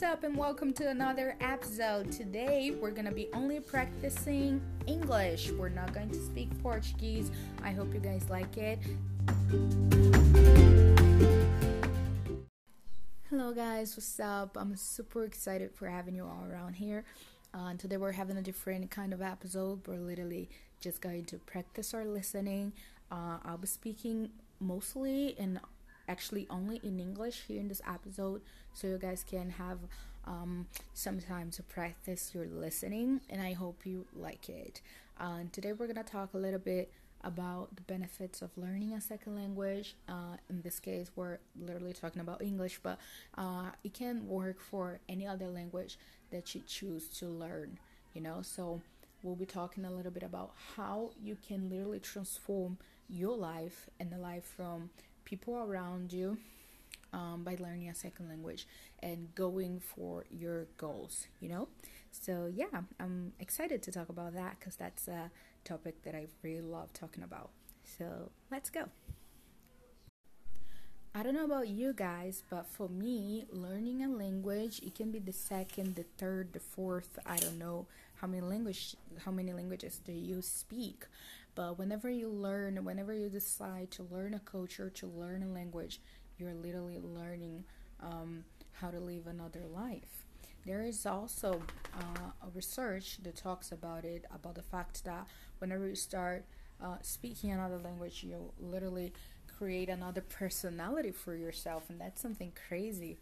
[0.00, 2.10] What's up, and welcome to another episode.
[2.10, 5.50] Today, we're gonna be only practicing English.
[5.50, 7.30] We're not going to speak Portuguese.
[7.62, 8.78] I hope you guys like it.
[13.28, 14.56] Hello, guys, what's up?
[14.58, 17.04] I'm super excited for having you all around here.
[17.52, 19.86] Uh, today, we're having a different kind of episode.
[19.86, 20.48] We're literally
[20.80, 22.72] just going to practice our listening.
[23.12, 24.30] Uh, I'll be speaking
[24.60, 25.60] mostly in
[26.10, 28.42] actually only in English here in this episode,
[28.74, 29.78] so you guys can have
[30.24, 34.80] um, some time to practice your listening, and I hope you like it.
[35.18, 36.90] Uh, today, we're gonna talk a little bit
[37.22, 39.94] about the benefits of learning a second language.
[40.08, 42.98] Uh, in this case, we're literally talking about English, but
[43.38, 45.96] uh, it can work for any other language
[46.30, 47.78] that you choose to learn,
[48.14, 48.42] you know.
[48.42, 48.80] So,
[49.22, 54.10] we'll be talking a little bit about how you can literally transform your life and
[54.10, 54.88] the life from
[55.30, 56.36] people around you
[57.12, 58.66] um, by learning a second language
[59.00, 61.68] and going for your goals, you know?
[62.10, 65.30] So, yeah, I'm excited to talk about that because that's a
[65.64, 67.50] topic that I really love talking about.
[67.84, 68.86] So, let's go.
[71.14, 75.18] I don't know about you guys, but for me, learning a language, it can be
[75.18, 77.86] the second, the third, the fourth, I don't know
[78.20, 81.06] how many language how many languages do you speak.
[81.54, 86.00] But whenever you learn, whenever you decide to learn a culture, to learn a language,
[86.38, 87.64] you're literally learning
[88.00, 90.24] um, how to live another life.
[90.66, 91.62] There is also
[91.98, 95.26] uh, a research that talks about it, about the fact that
[95.58, 96.44] whenever you start
[96.82, 99.12] uh, speaking another language, you literally
[99.58, 103.18] create another personality for yourself, and that's something crazy.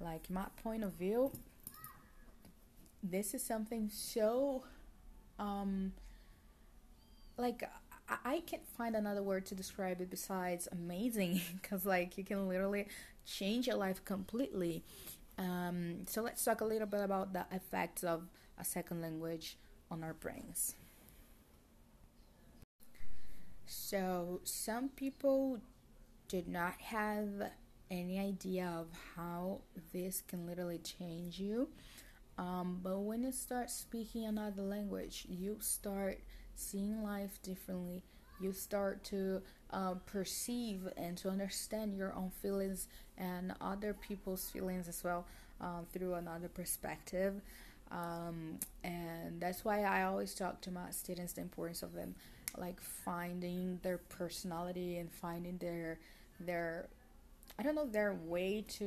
[0.00, 1.32] Like, my point of view,
[3.02, 4.64] this is something so
[5.38, 5.92] um,
[7.38, 7.62] like
[8.24, 12.86] I, can't find another word to describe it besides amazing because like you can literally
[13.24, 14.84] change your life completely.
[15.38, 18.24] Um, so let's talk a little bit about the effects of
[18.58, 19.56] a second language
[19.90, 20.74] on our brains.
[23.66, 25.58] So some people
[26.26, 27.28] did not have
[27.90, 29.60] any idea of how
[29.92, 31.68] this can literally change you.
[32.38, 36.20] Um, but when you start speaking another language you start
[36.58, 38.02] seeing life differently.
[38.40, 39.42] You start to
[39.72, 45.26] uh, perceive and to understand your own feelings and other people's feelings as well
[45.60, 47.40] uh, through another perspective.
[47.90, 52.14] Um, and that's why I always talk to my students the importance of them
[52.56, 55.98] like finding their personality and finding their
[56.40, 56.88] their
[57.58, 58.84] I don't know their way to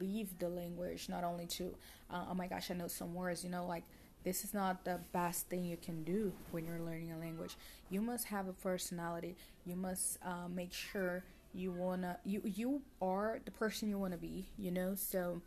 [0.00, 1.74] leave the language, not only to
[2.10, 3.84] uh, oh my gosh, I know some words, you know, like
[4.24, 7.56] this is not the best thing you can do when you're learning a language.
[7.88, 9.36] You must have a personality.
[9.64, 14.46] You must uh, make sure you wanna you you are the person you wanna be.
[14.58, 15.40] You know, so.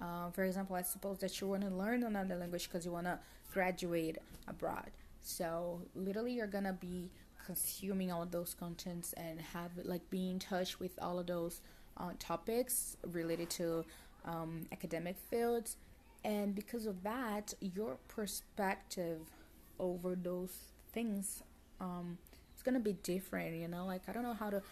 [0.00, 3.06] Uh, for example, I suppose that you want to learn another language because you want
[3.06, 3.18] to
[3.52, 4.18] graduate
[4.48, 4.90] abroad.
[5.22, 7.10] So literally, you're gonna be
[7.46, 11.60] consuming all of those contents and have like be in touch with all of those
[11.96, 13.84] uh, topics related to
[14.24, 15.76] um, academic fields
[16.24, 19.20] and because of that your perspective
[19.78, 20.54] over those
[20.92, 21.42] things
[21.80, 22.18] um
[22.52, 23.86] it's gonna be different you know?
[23.86, 24.62] Like i don't know how to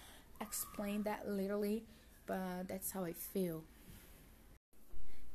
[0.41, 1.85] explain that literally
[2.27, 3.65] but that's how i feel.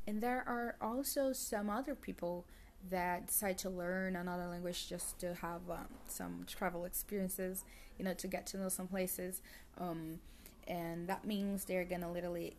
[0.08, 2.46] And there are also some other people
[2.90, 7.64] that decide to learn another language just to have um, some travel experiences
[7.98, 9.42] you know to get to know some places.
[9.78, 10.20] Um,
[10.68, 12.56] and that means they're gonna literally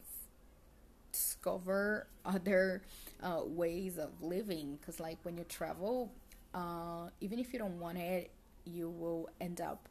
[1.16, 2.82] discover other
[3.22, 4.76] uh, ways of living.
[4.80, 6.12] Because like when you travel
[6.54, 8.30] uh, even if you don't want it
[8.64, 9.88] you will end up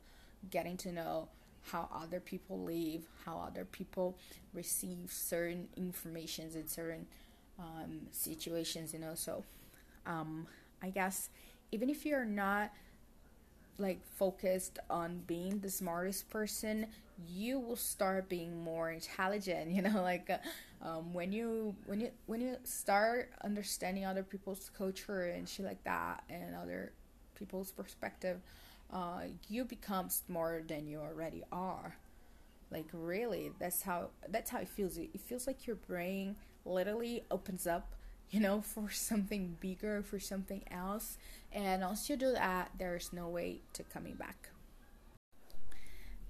[0.50, 1.30] getting to know
[1.72, 4.18] how other people live how other people
[4.54, 7.06] receive certain informations in certain
[7.60, 9.14] um, situations you know?
[9.16, 9.44] So
[10.06, 10.48] um,
[10.82, 11.30] i guess
[11.72, 12.72] even if you're not
[13.78, 16.88] like focused on being the smartest person
[17.28, 20.38] you will start being more intelligent you know like uh,
[20.86, 25.84] um, when you when you when you start understanding other people's culture and shit like
[25.84, 26.92] that and other
[27.36, 28.40] people's perspective
[28.92, 31.98] uh, you become smarter than you already are.
[32.72, 34.98] Like really that's how that's how it feels.
[34.98, 36.36] It feels like your brain
[36.66, 37.94] literally opens up
[38.32, 41.18] you know, for something bigger, for something else.
[41.52, 44.50] And once you do that, there's no way to coming back.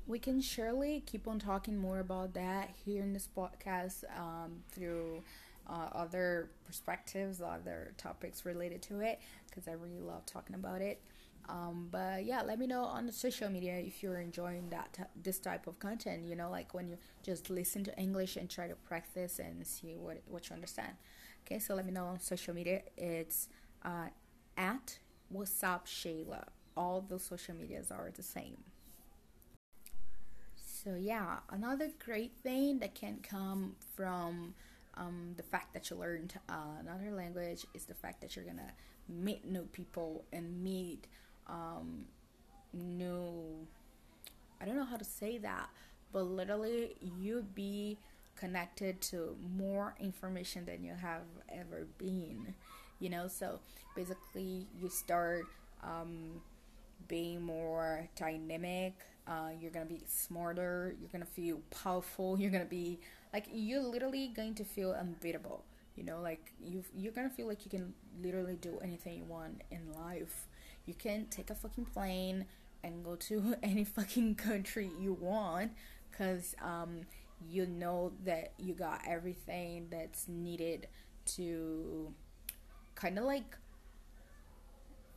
[0.07, 5.24] We can surely keep on talking more about that here in this podcast um, through
[5.68, 9.19] uh, other perspectives, other topics related to it,
[9.50, 11.01] because I really love talking about it.
[11.47, 15.39] Um, but yeah, let me know on the social media if you're enjoying that this
[15.39, 16.25] type of content.
[16.25, 19.95] You know, like when you just listen to English and try to practice and see
[19.95, 20.94] what what you understand.
[21.45, 22.81] Okay, so let me know on social media.
[22.97, 23.47] It's
[23.83, 24.07] uh,
[24.57, 25.00] at
[25.30, 26.45] What's Up Shayla.
[26.75, 28.57] All the social medias are the same.
[30.56, 34.53] So yeah, another great thing that can come from
[34.95, 38.74] um, the fact that you learned uh, another language is the fact that you're gonna
[39.09, 41.07] meet new people and meet
[41.47, 42.06] um,
[42.74, 43.68] new.
[44.62, 45.69] I don't know how to say that,
[46.12, 47.97] but literally you'd be
[48.36, 52.56] connected to more information than you have ever been.
[53.00, 53.59] You know, so
[53.95, 55.45] basically you start
[55.83, 56.42] um,
[57.07, 58.94] being more dynamic
[59.27, 63.00] uh, you're gonna be smarter you're gonna feel powerful you're gonna be
[63.33, 65.63] like you're literally going to feel unbeatable
[65.95, 69.62] you know like you you're gonna feel like you can literally do anything you want
[69.71, 70.47] in life
[70.86, 72.46] you can take a fucking plane
[72.84, 75.72] and go to any fucking country you want
[76.12, 77.02] because um,
[77.50, 80.88] you know that you got everything that's needed
[81.26, 82.14] to
[82.96, 83.58] kind of like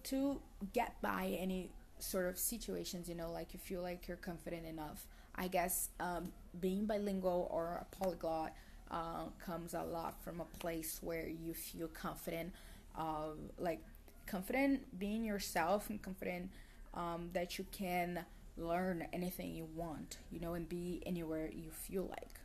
[0.04, 0.40] to
[0.72, 5.06] get by any sort of situations, you know, like you feel like you're confident enough.
[5.34, 8.52] I guess um, being bilingual or a polyglot
[8.90, 12.52] uh, comes a lot from a place where you feel confident,
[12.96, 13.80] uh, like
[14.28, 16.50] confident being yourself and confident
[16.94, 18.24] um, that you can
[18.56, 22.40] learn anything you want, you know, and be anywhere you feel like.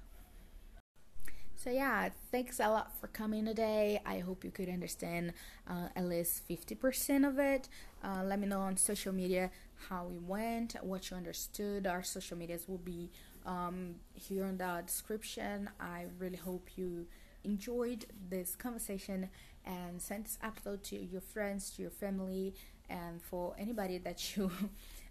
[1.55, 4.01] So, yeah, thanks a lot for coming today.
[4.05, 5.31] I hope you could understand
[5.65, 7.69] uh, at least 50% of it.
[8.03, 9.49] Uh, let me know on social media
[9.87, 11.87] how it went, what you understood.
[11.87, 13.11] Our social medias will be
[13.45, 15.69] um, here in the description.
[15.79, 17.05] I really hope you
[17.43, 19.29] enjoyed this conversation
[19.65, 22.53] and send this episode to your friends, to your family,
[22.89, 24.51] and for anybody that you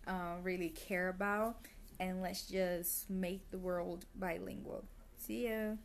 [0.06, 1.56] uh, really care about.
[2.00, 4.84] And let's just make the world bilingual.
[5.16, 5.78] See you.